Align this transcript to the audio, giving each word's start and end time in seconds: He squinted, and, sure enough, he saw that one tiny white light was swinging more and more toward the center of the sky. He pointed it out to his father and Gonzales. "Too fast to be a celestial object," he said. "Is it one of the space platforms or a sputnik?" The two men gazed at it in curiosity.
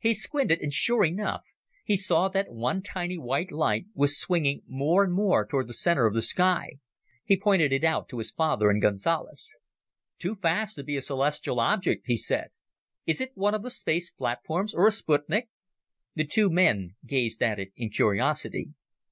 He 0.00 0.14
squinted, 0.14 0.58
and, 0.62 0.72
sure 0.72 1.04
enough, 1.04 1.44
he 1.84 1.94
saw 1.94 2.26
that 2.30 2.50
one 2.50 2.82
tiny 2.82 3.16
white 3.16 3.52
light 3.52 3.86
was 3.94 4.18
swinging 4.18 4.62
more 4.66 5.04
and 5.04 5.12
more 5.12 5.46
toward 5.46 5.68
the 5.68 5.74
center 5.74 6.06
of 6.06 6.12
the 6.14 6.22
sky. 6.22 6.78
He 7.24 7.36
pointed 7.38 7.72
it 7.72 7.84
out 7.84 8.08
to 8.08 8.18
his 8.18 8.32
father 8.32 8.68
and 8.68 8.82
Gonzales. 8.82 9.58
"Too 10.18 10.34
fast 10.34 10.74
to 10.74 10.82
be 10.82 10.96
a 10.96 11.00
celestial 11.00 11.60
object," 11.60 12.08
he 12.08 12.16
said. 12.16 12.48
"Is 13.06 13.20
it 13.20 13.30
one 13.36 13.54
of 13.54 13.62
the 13.62 13.70
space 13.70 14.10
platforms 14.10 14.74
or 14.74 14.88
a 14.88 14.90
sputnik?" 14.90 15.48
The 16.16 16.24
two 16.26 16.50
men 16.50 16.96
gazed 17.06 17.40
at 17.40 17.60
it 17.60 17.70
in 17.76 17.90
curiosity. 17.90 18.70